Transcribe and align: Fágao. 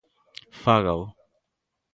Fágao. 0.63 1.01